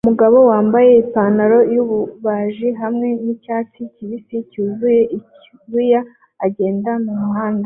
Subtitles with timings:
[0.05, 6.01] Umugabo wambaye ipantaro yububaji hamwe nicyatsi kibisi cyuzuye icyuya
[6.47, 7.59] agenda mumuhanda